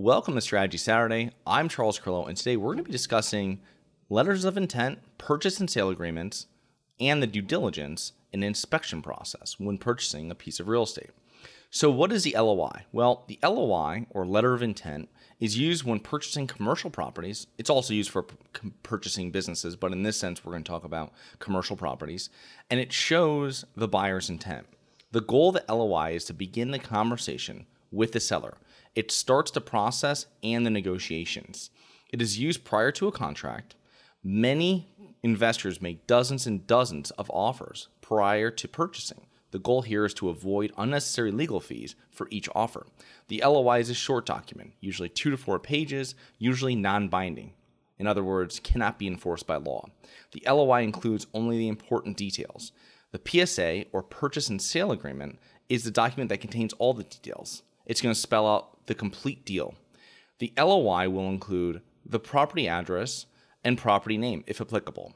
[0.00, 1.32] Welcome to Strategy Saturday.
[1.44, 3.60] I'm Charles Carillo, and today we're going to be discussing
[4.08, 6.46] letters of intent, purchase and sale agreements,
[7.00, 11.10] and the due diligence and inspection process when purchasing a piece of real estate.
[11.70, 12.84] So, what is the LOI?
[12.92, 15.08] Well, the LOI, or letter of intent,
[15.40, 17.48] is used when purchasing commercial properties.
[17.58, 18.24] It's also used for
[18.84, 22.30] purchasing businesses, but in this sense, we're going to talk about commercial properties.
[22.70, 24.68] And it shows the buyer's intent.
[25.10, 28.58] The goal of the LOI is to begin the conversation with the seller.
[28.94, 31.70] It starts the process and the negotiations.
[32.10, 33.74] It is used prior to a contract.
[34.24, 34.88] Many
[35.22, 39.26] investors make dozens and dozens of offers prior to purchasing.
[39.50, 42.86] The goal here is to avoid unnecessary legal fees for each offer.
[43.28, 47.52] The LOI is a short document, usually two to four pages, usually non binding.
[47.98, 49.88] In other words, cannot be enforced by law.
[50.32, 52.72] The LOI includes only the important details.
[53.10, 57.62] The PSA, or Purchase and Sale Agreement, is the document that contains all the details.
[57.88, 59.74] It's going to spell out the complete deal.
[60.38, 63.26] The LOI will include the property address
[63.64, 65.14] and property name, if applicable.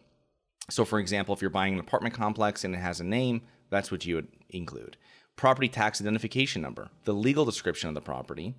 [0.70, 3.92] So, for example, if you're buying an apartment complex and it has a name, that's
[3.92, 4.96] what you would include.
[5.36, 8.54] Property tax identification number, the legal description of the property,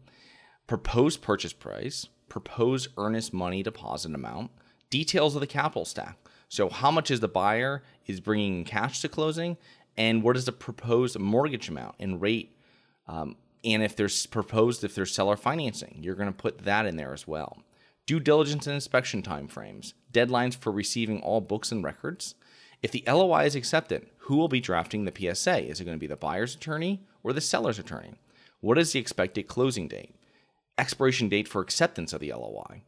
[0.68, 4.52] proposed purchase price, proposed earnest money deposit amount,
[4.90, 6.18] details of the capital stack.
[6.50, 9.58] So, how much is the buyer is bringing cash to closing,
[9.98, 12.56] and what is the proposed mortgage amount and rate
[13.08, 16.98] um, and if there's proposed, if there's seller financing, you're going to put that in
[16.98, 17.60] there as well.
[18.06, 22.36] Due diligence and inspection timeframes, deadlines for receiving all books and records.
[22.82, 25.70] If the LOI is accepted, who will be drafting the PSA?
[25.70, 28.16] Is it going to be the buyer's attorney or the seller's attorney?
[28.60, 30.16] What is the expected closing date?
[30.78, 32.82] Expiration date for acceptance of the LOI.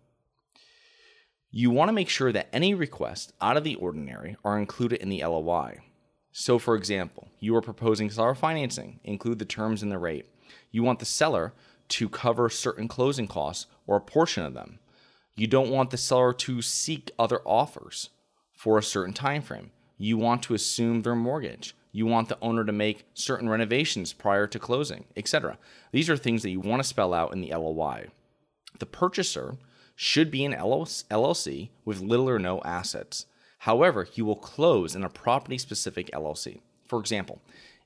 [1.51, 5.07] You want to make sure that any requests out of the ordinary are included in
[5.07, 5.79] the LOI.
[6.33, 10.25] So, for example, you are proposing seller financing, include the terms and the rate.
[10.71, 11.53] You want the seller
[11.89, 14.79] to cover certain closing costs or a portion of them.
[15.35, 18.09] You don't want the seller to seek other offers
[18.53, 19.71] for a certain time frame.
[19.97, 21.75] You want to assume their mortgage.
[21.91, 25.57] You want the owner to make certain renovations prior to closing, etc.
[25.91, 28.07] These are things that you want to spell out in the LOI.
[28.79, 29.57] The purchaser
[29.95, 33.25] should be an LLC with little or no assets.
[33.59, 36.59] However, you will close in a property specific LLC.
[36.85, 37.41] For example,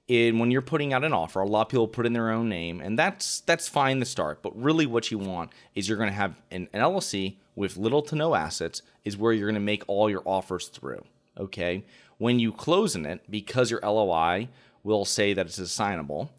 [0.09, 2.49] in when you're putting out an offer, a lot of people put in their own
[2.49, 4.41] name, and that's that's fine to start.
[4.41, 8.01] But really, what you want is you're going to have an, an LLC with little
[8.01, 11.03] to no assets is where you're going to make all your offers through.
[11.37, 11.85] Okay,
[12.17, 14.49] when you close in it, because your LOI
[14.83, 16.31] will say that it's assignable.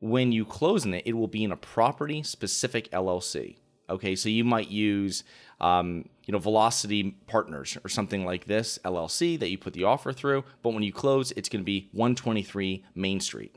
[0.00, 3.56] When you close in it, it will be in a property specific LLC.
[3.92, 5.22] Okay, so you might use
[5.60, 10.12] um, you know, Velocity Partners or something like this, LLC, that you put the offer
[10.12, 10.44] through.
[10.62, 13.56] But when you close, it's going to be 123 Main Street,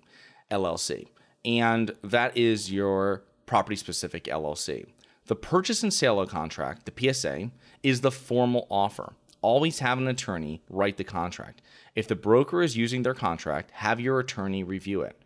[0.52, 1.08] LLC.
[1.44, 4.86] And that is your property specific LLC.
[5.28, 7.50] The purchase and sale of contract, the PSA,
[7.82, 9.14] is the formal offer.
[9.42, 11.62] Always have an attorney write the contract.
[11.96, 15.20] If the broker is using their contract, have your attorney review it.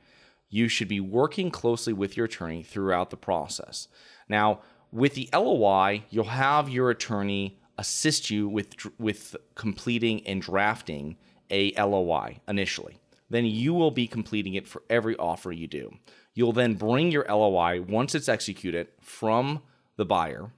[0.49, 3.87] You should be working closely with your attorney throughout the process.
[4.27, 11.15] Now, with the LOI, you'll have your attorney assist you with with completing and drafting
[11.49, 12.99] a LOI initially.
[13.29, 15.91] Then you will be completing it for every offer you do.
[16.33, 19.61] You'll then bring your LOI once it's executed from
[19.97, 20.51] the buyer,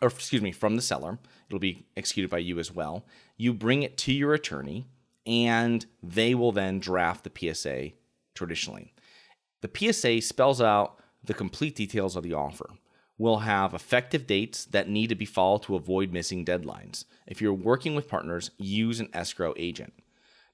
[0.00, 1.18] or excuse me, from the seller.
[1.48, 3.06] It'll be executed by you as well.
[3.36, 4.86] You bring it to your attorney,
[5.26, 7.92] and they will then draft the PSA
[8.34, 8.92] traditionally.
[9.62, 12.70] The PSA spells out the complete details of the offer
[13.18, 17.04] will have effective dates that need to be followed to avoid missing deadlines.
[17.26, 19.94] If you're working with partners, use an escrow agent.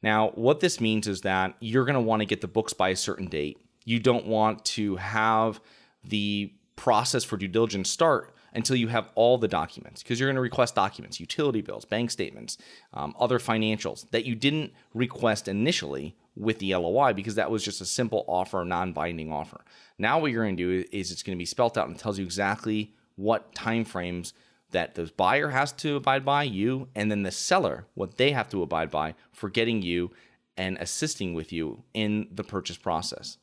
[0.03, 2.91] Now, what this means is that you're going to want to get the books by
[2.91, 3.59] a certain date.
[3.85, 5.61] You don't want to have
[6.05, 10.37] the process for due diligence start until you have all the documents because you're going
[10.37, 12.59] to request documents, utility bills, bank statements,
[12.93, 17.81] um, other financials that you didn't request initially with the LOI because that was just
[17.81, 19.61] a simple offer, non binding offer.
[19.99, 22.19] Now what you're going to do is it's going to be spelt out and tells
[22.19, 24.33] you exactly what timeframes
[24.71, 28.49] that the buyer has to abide by, you, and then the seller, what they have
[28.49, 30.11] to abide by for getting you
[30.57, 33.39] and assisting with you in the purchase process.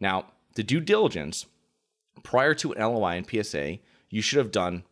[0.00, 1.46] Now, the due diligence
[2.22, 3.78] prior to an LOI and PSA,
[4.10, 4.84] you should have done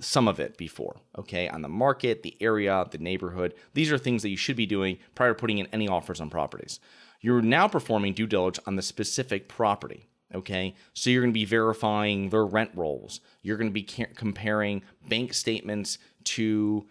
[0.00, 1.48] some of it before, okay?
[1.48, 3.54] On the market, the area, the neighborhood.
[3.74, 6.30] These are things that you should be doing prior to putting in any offers on
[6.30, 6.80] properties.
[7.20, 10.08] You're now performing due diligence on the specific property.
[10.34, 13.20] Okay, so you're going to be verifying their rent rolls.
[13.42, 16.86] You're going to be ca- comparing bank statements to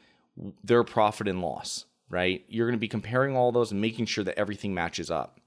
[0.63, 2.45] their profit and loss, right?
[2.47, 5.41] You're going to be comparing all those and making sure that everything matches up.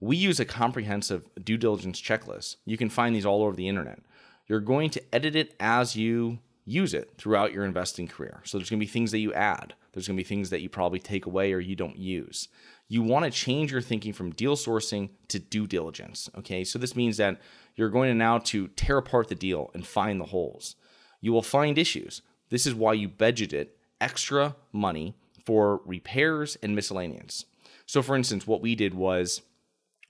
[0.00, 2.56] We use a comprehensive due diligence checklist.
[2.64, 4.00] You can find these all over the internet.
[4.48, 6.38] you're going to edit it as you
[6.68, 8.40] use it throughout your investing career.
[8.44, 10.60] So there's going to be things that you add, there's going to be things that
[10.60, 12.48] you probably take away or you don't use.
[12.88, 16.30] You want to change your thinking from deal sourcing to due diligence.
[16.38, 17.40] Okay, so this means that
[17.74, 20.76] you're going to now to tear apart the deal and find the holes.
[21.20, 22.22] You will find issues.
[22.50, 23.68] This is why you budgeted
[24.00, 27.44] extra money for repairs and miscellaneous.
[27.86, 29.42] So, for instance, what we did was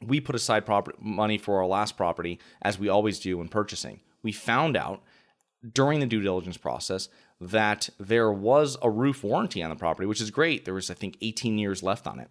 [0.04, 4.00] we put aside property money for our last property, as we always do when purchasing.
[4.22, 5.02] We found out
[5.72, 7.08] during the due diligence process
[7.40, 10.64] that there was a roof warranty on the property, which is great.
[10.64, 12.28] There was, I think, 18 years left on it.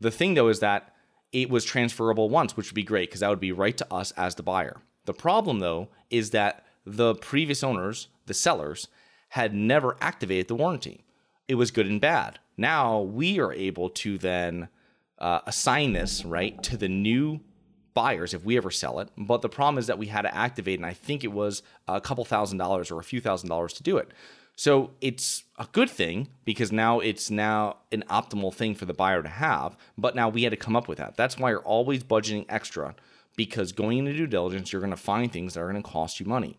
[0.00, 0.94] The thing, though, is that
[1.32, 4.12] it was transferable once, which would be great because that would be right to us
[4.12, 4.80] as the buyer.
[5.04, 8.88] The problem, though, is that the previous owners, the sellers,
[9.30, 11.04] had never activated the warranty.
[11.48, 12.38] It was good and bad.
[12.56, 14.68] Now we are able to then
[15.18, 17.40] uh, assign this right to the new
[17.94, 19.08] buyers if we ever sell it.
[19.16, 22.00] But the problem is that we had to activate, and I think it was a
[22.00, 24.10] couple thousand dollars or a few thousand dollars to do it.
[24.56, 29.22] So it's a good thing because now it's now an optimal thing for the buyer
[29.22, 29.76] to have.
[29.98, 31.16] But now we had to come up with that.
[31.16, 32.94] That's why you're always budgeting extra
[33.36, 36.20] because going into due diligence, you're going to find things that are going to cost
[36.20, 36.56] you money.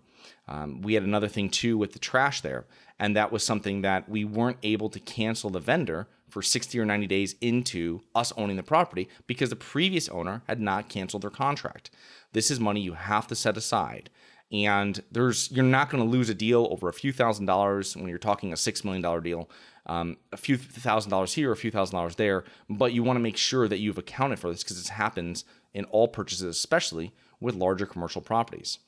[0.48, 2.66] Um, we had another thing too with the trash there,
[3.00, 6.86] and that was something that we weren't able to cancel the vendor for 60 or
[6.86, 11.30] 90 days into us owning the property because the previous owner had not canceled their
[11.30, 11.92] contract.
[12.33, 14.10] This is money you have to set aside.
[14.51, 18.07] And there's you're not going to lose a deal over a few thousand dollars when
[18.07, 19.50] you're talking a six million dollar deal,
[19.86, 22.44] um, a few thousand dollars here, a few thousand dollars there.
[22.69, 25.86] But you want to make sure that you've accounted for this because this happens in
[25.86, 28.80] all purchases, especially with larger commercial properties.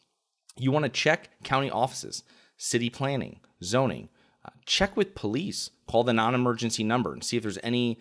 [0.57, 2.23] You want to check county offices,
[2.57, 4.09] city planning, zoning.
[4.45, 5.69] Uh, check with police.
[5.87, 7.99] Call the non emergency number and see if there's any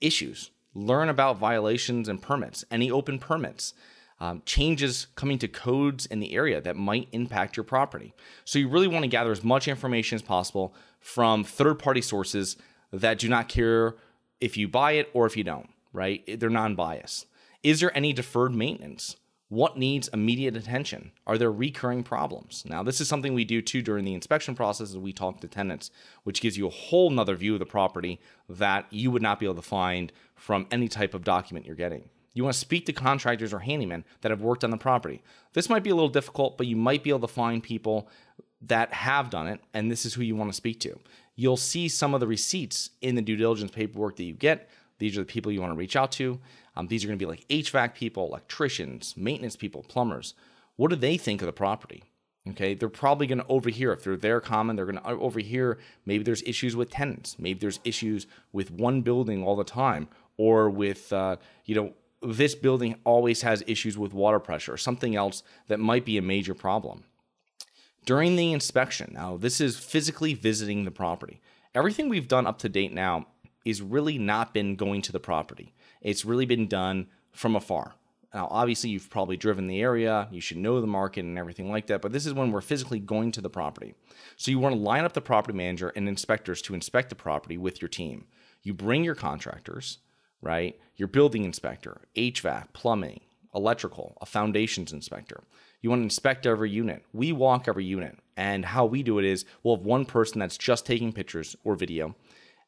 [0.00, 0.50] issues.
[0.74, 3.74] Learn about violations and permits, any open permits.
[4.20, 8.14] Um, changes coming to codes in the area that might impact your property.
[8.44, 12.56] So, you really want to gather as much information as possible from third party sources
[12.92, 13.96] that do not care
[14.40, 16.22] if you buy it or if you don't, right?
[16.38, 17.26] They're non biased.
[17.62, 19.16] Is there any deferred maintenance?
[19.52, 21.12] What needs immediate attention?
[21.26, 22.64] Are there recurring problems?
[22.66, 25.46] Now, this is something we do too during the inspection process as we talk to
[25.46, 25.90] tenants,
[26.22, 28.18] which gives you a whole nother view of the property
[28.48, 32.08] that you would not be able to find from any type of document you're getting.
[32.32, 35.22] You want to speak to contractors or handymen that have worked on the property.
[35.52, 38.08] This might be a little difficult, but you might be able to find people
[38.62, 40.98] that have done it, and this is who you want to speak to.
[41.36, 44.70] You'll see some of the receipts in the due diligence paperwork that you get.
[44.98, 46.40] These are the people you want to reach out to.
[46.74, 50.34] Um, these are going to be like HVAC people, electricians, maintenance people, plumbers.
[50.76, 52.04] What do they think of the property?
[52.50, 54.74] Okay, they're probably going to overhear if they're there common.
[54.74, 59.44] They're going to overhear maybe there's issues with tenants, maybe there's issues with one building
[59.44, 61.36] all the time, or with uh,
[61.66, 66.04] you know this building always has issues with water pressure, or something else that might
[66.04, 67.04] be a major problem.
[68.04, 71.40] During the inspection, now this is physically visiting the property.
[71.76, 73.26] Everything we've done up to date now
[73.64, 75.72] is really not been going to the property.
[76.02, 77.94] It's really been done from afar.
[78.34, 81.86] Now, obviously, you've probably driven the area, you should know the market and everything like
[81.88, 83.94] that, but this is when we're physically going to the property.
[84.36, 87.58] So, you want to line up the property manager and inspectors to inspect the property
[87.58, 88.26] with your team.
[88.62, 89.98] You bring your contractors,
[90.40, 90.78] right?
[90.96, 93.20] Your building inspector, HVAC, plumbing,
[93.54, 95.44] electrical, a foundations inspector.
[95.82, 97.04] You want to inspect every unit.
[97.12, 98.18] We walk every unit.
[98.36, 101.74] And how we do it is we'll have one person that's just taking pictures or
[101.74, 102.14] video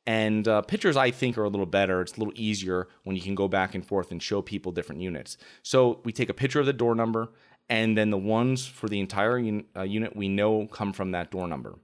[0.06, 2.00] and uh, pictures, I think, are a little better.
[2.02, 5.00] It's a little easier when you can go back and forth and show people different
[5.00, 5.38] units.
[5.62, 7.30] So we take a picture of the door number,
[7.68, 11.30] and then the ones for the entire un- uh, unit we know come from that
[11.30, 11.78] door number,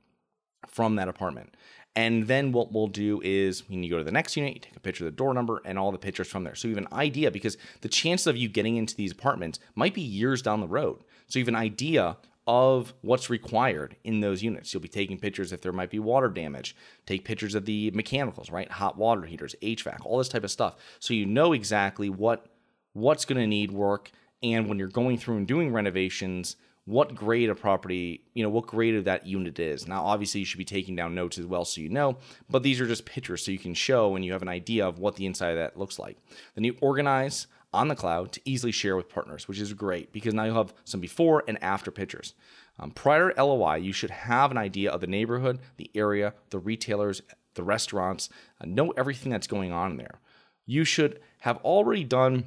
[0.67, 1.55] from that apartment.
[1.97, 4.77] And then what we'll do is when you go to the next unit, you take
[4.77, 6.55] a picture of the door number and all the pictures from there.
[6.55, 9.95] So you have an idea because the chances of you getting into these apartments might
[9.95, 11.03] be years down the road.
[11.27, 12.17] So you have an idea
[12.51, 14.75] of what's required in those units.
[14.75, 16.75] You'll be taking pictures if there might be water damage.
[17.07, 18.69] Take pictures of the mechanicals, right?
[18.69, 20.75] Hot water heaters, HVAC, all this type of stuff.
[20.99, 22.47] So you know exactly what
[22.93, 24.11] what's going to need work
[24.43, 28.67] and when you're going through and doing renovations, what grade of property, you know, what
[28.67, 29.87] grade of that unit is.
[29.87, 32.17] Now, obviously, you should be taking down notes as well so you know,
[32.49, 34.99] but these are just pictures so you can show and you have an idea of
[34.99, 36.17] what the inside of that looks like.
[36.57, 40.35] Then you organize on the cloud to easily share with partners, which is great because
[40.35, 42.35] now you'll have some before and after pictures.
[42.79, 46.59] Um, prior to LOI, you should have an idea of the neighborhood, the area, the
[46.59, 47.23] retailers,
[47.55, 48.29] the restaurants,
[48.61, 50.21] uh, know everything that's going on there.
[50.67, 52.45] You should have already done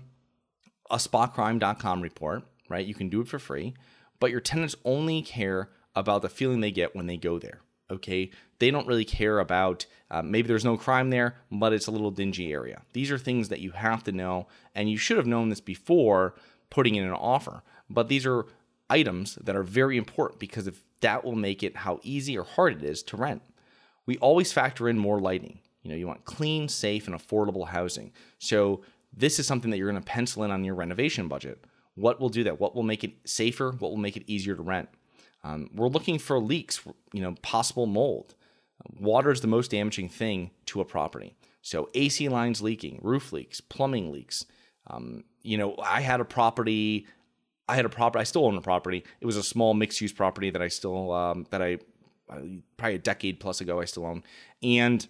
[0.90, 2.86] a spotcrime.com report, right?
[2.86, 3.74] You can do it for free,
[4.20, 7.62] but your tenants only care about the feeling they get when they go there
[7.94, 11.92] okay they don't really care about uh, maybe there's no crime there but it's a
[11.92, 15.28] little dingy area these are things that you have to know and you should have
[15.28, 16.36] known this before
[16.70, 18.46] putting in an offer but these are
[18.90, 22.82] items that are very important because if that will make it how easy or hard
[22.82, 23.42] it is to rent.
[24.06, 25.60] We always factor in more lighting.
[25.84, 28.14] You know, you want clean, safe, and affordable housing.
[28.40, 28.82] So
[29.12, 31.66] this is something that you're going to pencil in on your renovation budget.
[31.96, 32.60] What will do that?
[32.60, 33.72] What will make it safer?
[33.72, 34.90] What will make it easier to rent?
[35.44, 36.82] Um, we're looking for leaks,
[37.12, 38.36] you know, possible mold.
[39.00, 41.36] Water is the most damaging thing to a property.
[41.62, 44.46] So AC lines leaking, roof leaks, plumbing leaks.
[44.88, 47.08] Um, you know, I had a property.
[47.70, 48.22] I had a property.
[48.22, 49.04] I still own a property.
[49.22, 51.78] It was a small mixed-use property that I still um, that I
[52.78, 54.24] probably a decade plus ago I still own,
[54.62, 55.08] and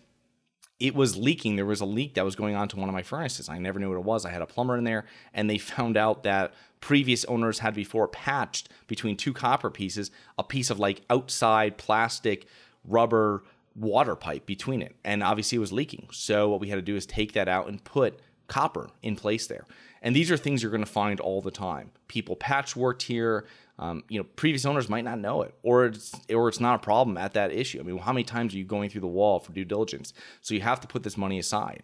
[0.84, 1.56] it was leaking.
[1.56, 3.48] There was a leak that was going on to one of my furnaces.
[3.48, 4.26] I never knew what it was.
[4.26, 8.10] I had a plumber in there, and they found out that previous owners had before
[8.10, 12.46] patched between two copper pieces a piece of like outside plastic
[12.84, 13.44] rubber
[13.76, 14.94] water pipe between it.
[15.06, 16.10] And obviously it was leaking.
[16.12, 19.48] So what we had to do is take that out and put copper in place
[19.48, 19.66] there.
[20.02, 21.92] And these are things you're going to find all the time.
[22.10, 23.46] People patchworked here.
[23.80, 26.80] Um, you know, previous owners might not know it, or it's or it's not a
[26.80, 27.80] problem at that issue.
[27.80, 30.14] I mean, how many times are you going through the wall for due diligence?
[30.42, 31.84] So you have to put this money aside.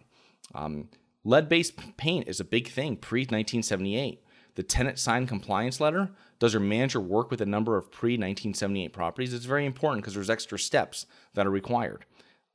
[0.54, 0.88] Um,
[1.24, 4.22] lead-based paint is a big thing pre 1978.
[4.54, 6.10] The tenant signed compliance letter.
[6.38, 9.34] Does your manager work with a number of pre 1978 properties?
[9.34, 12.04] It's very important because there's extra steps that are required.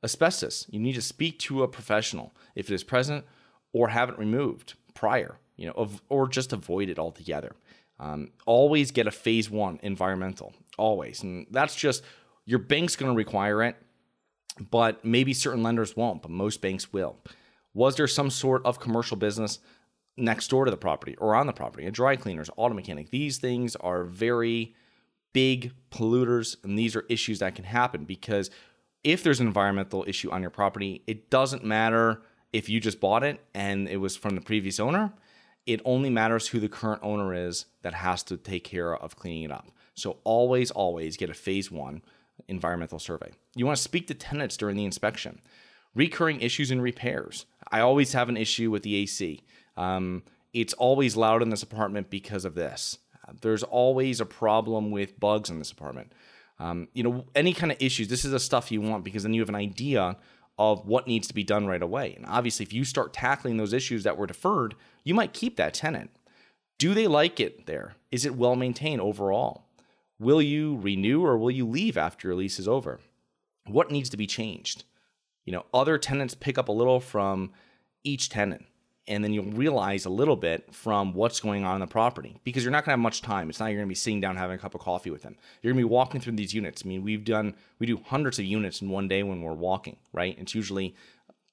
[0.02, 3.24] Asbestos, you need to speak to a professional if it is present
[3.72, 7.54] or have it removed prior, you know, or just avoid it altogether.
[7.98, 11.22] Um, always get a phase one environmental, always.
[11.22, 12.02] And that's just
[12.44, 13.76] your bank's going to require it,
[14.70, 17.16] but maybe certain lenders won't, but most banks will.
[17.74, 19.58] Was there some sort of commercial business
[20.16, 21.86] next door to the property or on the property?
[21.86, 23.10] A dry cleaners, auto mechanic.
[23.10, 24.74] These things are very
[25.32, 28.50] big polluters, and these are issues that can happen because
[29.04, 32.22] if there's an environmental issue on your property, it doesn't matter
[32.52, 35.12] if you just bought it and it was from the previous owner
[35.66, 39.42] it only matters who the current owner is that has to take care of cleaning
[39.42, 39.68] it up.
[39.94, 42.02] So always, always get a phase one
[42.48, 43.32] environmental survey.
[43.54, 45.40] You want to speak to tenants during the inspection.
[45.94, 47.46] Recurring issues and repairs.
[47.72, 49.42] I always have an issue with the AC.
[49.76, 52.98] Um, it's always loud in this apartment because of this.
[53.40, 56.12] There's always a problem with bugs in this apartment.
[56.58, 58.08] Um, you know, any kind of issues.
[58.08, 60.16] This is the stuff you want because then you have an idea
[60.58, 62.14] of what needs to be done right away.
[62.14, 65.74] And obviously, if you start tackling those issues that were deferred, you might keep that
[65.74, 66.10] tenant.
[66.78, 67.96] Do they like it there?
[68.10, 69.64] Is it well maintained overall?
[70.18, 73.00] Will you renew or will you leave after your lease is over?
[73.66, 74.84] What needs to be changed?
[75.44, 77.52] You know, other tenants pick up a little from
[78.02, 78.66] each tenant
[79.08, 82.64] and then you'll realize a little bit from what's going on in the property because
[82.64, 83.48] you're not going to have much time.
[83.48, 85.36] It's not you're going to be sitting down having a cup of coffee with them.
[85.62, 86.82] You're going to be walking through these units.
[86.84, 89.96] I mean, we've done we do hundreds of units in one day when we're walking,
[90.12, 90.36] right?
[90.38, 90.94] It's usually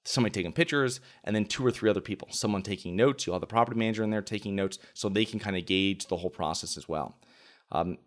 [0.05, 3.25] somebody taking pictures and then two or three other people, someone taking notes.
[3.25, 6.07] You'll have the property manager in there taking notes so they can kind of gauge
[6.07, 7.15] the whole process as well.
[7.72, 7.98] Um,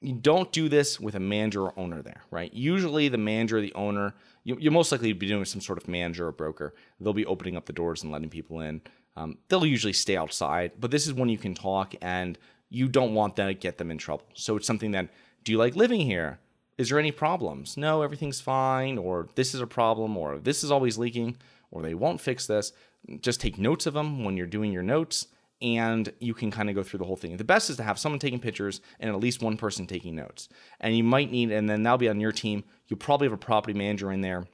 [0.00, 2.52] you don't do this with a manager or owner there, right?
[2.52, 4.14] Usually, the manager, or the owner,
[4.46, 6.72] you, you'll most likely be doing some sort of manager or broker.
[7.00, 8.80] They'll be opening up the doors and letting people in.
[9.16, 12.38] Um, they'll usually stay outside, but this is when you can talk and
[12.70, 14.24] you don't want that to get them in trouble.
[14.34, 15.08] So it's something that,
[15.42, 16.38] do you like living here?
[16.78, 17.76] Is there any problems?
[17.76, 21.38] No, everything's fine, or this is a problem, or this is always leaking,
[21.72, 22.72] or they won't fix this.
[23.20, 25.26] Just take notes of them when you're doing your notes,
[25.62, 27.36] and you can kind of go through the whole thing.
[27.36, 30.48] The best is to have someone taking pictures and at least one person taking notes.
[30.80, 32.64] And you might need, and then that'll be on your team.
[32.88, 34.46] You'll probably have a property manager in there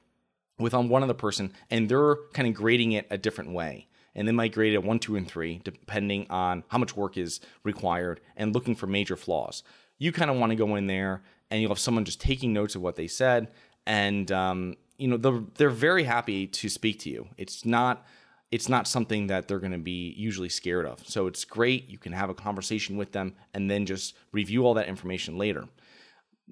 [0.59, 4.27] with on one other person, and they're kind of grading it a different way and
[4.27, 8.21] they might grade it one, two, and three, depending on how much work is required
[8.35, 9.63] and looking for major flaws.
[9.97, 12.75] You kind of want to go in there and you'll have someone just taking notes
[12.75, 13.49] of what they said,
[13.85, 17.27] and um, you know they're they're very happy to speak to you.
[17.37, 18.05] It's not
[18.53, 20.99] it's not something that they're going to be usually scared of.
[21.07, 21.89] So it's great.
[21.89, 25.65] You can have a conversation with them and then just review all that information later.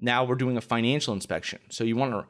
[0.00, 1.60] Now we're doing a financial inspection.
[1.68, 2.26] So you want to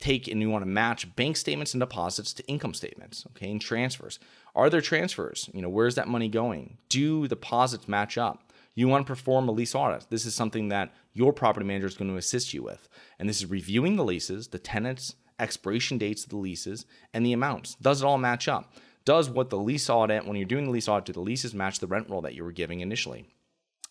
[0.00, 3.60] take and you want to match bank statements and deposits to income statements, okay, and
[3.60, 4.18] transfers.
[4.56, 5.48] Are there transfers?
[5.54, 6.78] You know, where's that money going?
[6.88, 8.52] Do the deposits match up?
[8.74, 10.06] You want to perform a lease audit.
[10.10, 12.88] This is something that your property manager is going to assist you with.
[13.20, 17.32] And this is reviewing the leases, the tenants, expiration dates of the leases, and the
[17.32, 17.76] amounts.
[17.76, 18.72] Does it all match up?
[19.06, 21.78] Does what the lease audit, when you're doing the lease audit, do the leases match
[21.78, 23.26] the rent roll that you were giving initially?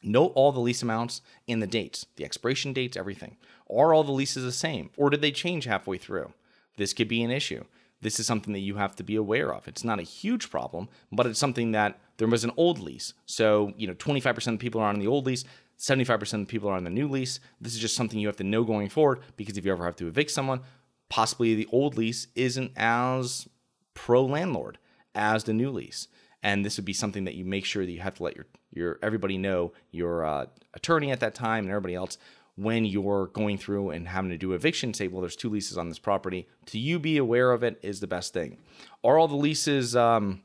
[0.03, 3.37] Note all the lease amounts and the dates, the expiration dates, everything.
[3.67, 6.33] Are all the leases the same, or did they change halfway through?
[6.77, 7.63] This could be an issue
[8.05, 9.67] this is something that you have to be aware of.
[9.67, 13.13] It's not a huge problem, but it's something that there was an old lease.
[13.25, 15.43] So, you know, 25% of people are on the old lease,
[15.79, 17.39] 75% of people are on the new lease.
[17.59, 19.95] This is just something you have to know going forward because if you ever have
[19.97, 20.61] to evict someone,
[21.09, 23.47] possibly the old lease isn't as
[23.95, 24.77] pro landlord
[25.15, 26.07] as the new lease.
[26.43, 28.45] and this would be something that you make sure that you have to let your
[28.71, 32.17] your everybody know your uh, attorney at that time and everybody else
[32.57, 35.89] when you're going through and having to do eviction say well there's two leases on
[35.89, 36.47] this property.
[36.67, 38.57] To you be aware of it is the best thing.
[39.03, 40.41] Are all the leases um,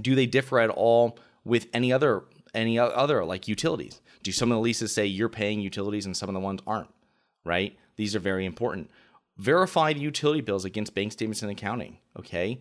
[0.00, 4.00] do they differ at all with any other any other like utilities?
[4.22, 6.88] Do some of the leases say you're paying utilities and some of the ones aren't
[7.44, 7.76] right?
[7.96, 8.90] These are very important.
[9.38, 12.58] Verify the utility bills against bank statements and accounting okay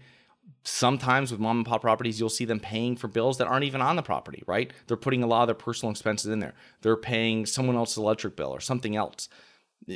[0.64, 3.82] sometimes with mom and pop properties, you'll see them paying for bills that aren't even
[3.82, 4.72] on the property, right?
[4.88, 6.54] They're putting a lot of their personal expenses in there.
[6.82, 9.30] They're paying someone else's electric bill or something else.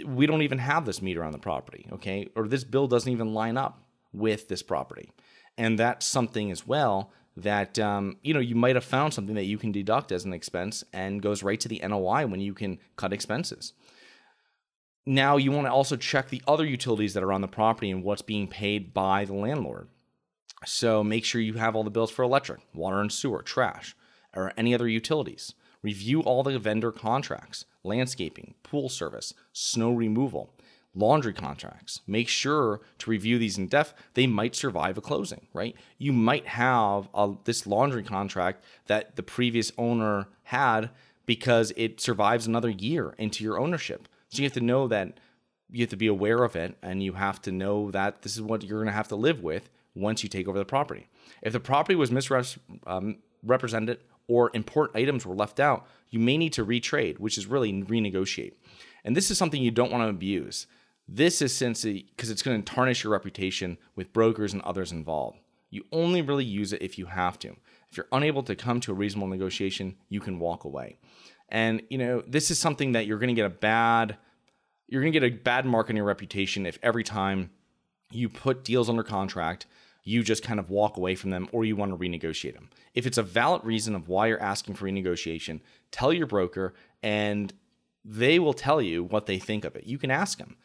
[0.05, 2.27] We don't even have this meter on the property, okay?
[2.35, 3.81] Or this bill doesn't even line up
[4.13, 5.11] with this property.
[5.57, 7.11] And that's something as well
[7.43, 10.33] that um, you know you might have found something that you can deduct as an
[10.33, 13.73] expense and goes right to the NOI when you can cut expenses.
[15.05, 18.03] Now you want to also check the other utilities that are on the property and
[18.03, 19.87] what's being paid by the landlord.
[20.65, 23.95] So make sure you have all the bills for electric, water and sewer, trash,
[24.35, 25.53] or any other utilities.
[25.81, 30.53] Review all the vendor contracts, landscaping, pool service, snow removal,
[30.93, 32.01] laundry contracts.
[32.05, 33.93] Make sure to review these in depth.
[34.13, 35.75] They might survive a closing, right?
[35.97, 40.89] You might have a, this laundry contract that the previous owner had
[41.25, 44.07] because it survives another year into your ownership.
[44.29, 45.19] So you have to know that
[45.71, 48.41] you have to be aware of it and you have to know that this is
[48.41, 51.07] what you're going to have to live with once you take over the property.
[51.41, 56.53] If the property was misrepresented um, or important items were left out, you may need
[56.53, 58.53] to retrade, which is really renegotiate.
[59.03, 60.67] And this is something you don't want to abuse.
[61.07, 64.91] This is since because it, it's going to tarnish your reputation with brokers and others
[64.91, 65.39] involved.
[65.71, 67.55] You only really use it if you have to.
[67.89, 70.97] If you're unable to come to a reasonable negotiation, you can walk away.
[71.49, 74.17] And you know, this is something that you're going to get a bad
[74.87, 77.51] you're going to get a bad mark on your reputation if every time
[78.11, 79.65] you put deals under contract
[80.09, 82.69] you just kind of walk away from them or you want to renegotiate them.
[82.93, 85.61] If it's a valid reason of why you're asking for renegotiation,
[85.91, 86.73] tell your broker
[87.03, 87.53] and
[88.03, 89.85] they will tell you what they think of it.
[89.85, 90.55] You can ask them,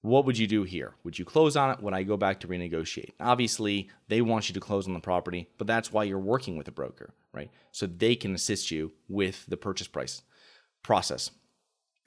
[0.00, 0.94] what would you do here?
[1.04, 1.82] Would you close on it?
[1.82, 3.12] Would I go back to renegotiate?
[3.18, 6.68] Obviously, they want you to close on the property, but that's why you're working with
[6.68, 7.50] a broker, right?
[7.72, 10.22] So they can assist you with the purchase price
[10.82, 11.32] process.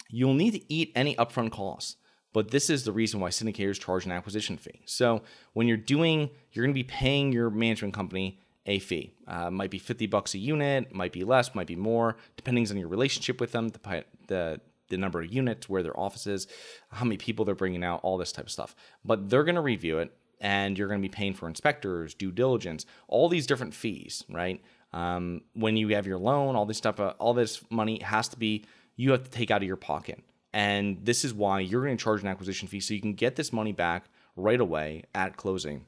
[0.09, 1.97] You'll need to eat any upfront costs
[2.33, 4.81] but this is the reason why syndicators charge an acquisition fee.
[4.85, 9.13] So when you're doing, you're going to be paying your management company a fee.
[9.27, 12.77] Uh, might be 50 bucks a unit, might be less, might be more, depending on
[12.77, 16.47] your relationship with them, the, the, the number of units, where their office is,
[16.91, 18.75] how many people they're bringing out, all this type of stuff.
[19.03, 22.31] But they're going to review it, and you're going to be paying for inspectors, due
[22.31, 24.61] diligence, all these different fees, right?
[24.93, 28.37] Um, when you have your loan, all this stuff, uh, all this money has to
[28.37, 28.65] be,
[28.95, 30.23] you have to take out of your pocket.
[30.53, 33.35] And this is why you're going to charge an acquisition fee so you can get
[33.35, 35.85] this money back right away at closing.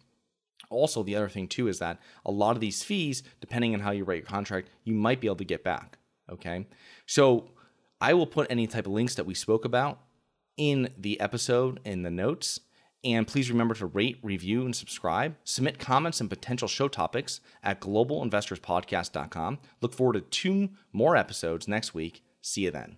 [0.69, 3.91] Also, the other thing too is that a lot of these fees, depending on how
[3.91, 5.97] you write your contract, you might be able to get back.
[6.31, 6.67] Okay.
[7.05, 7.49] So
[7.99, 9.99] I will put any type of links that we spoke about
[10.57, 12.59] in the episode in the notes.
[13.03, 15.35] And please remember to rate, review, and subscribe.
[15.43, 19.59] Submit comments and potential show topics at globalinvestorspodcast.com.
[19.81, 22.23] Look forward to two more episodes next week.
[22.41, 22.97] See you then.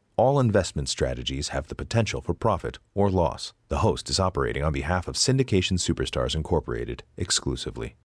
[0.17, 3.53] All investment strategies have the potential for profit or loss.
[3.69, 7.95] The host is operating on behalf of Syndication Superstars Incorporated exclusively.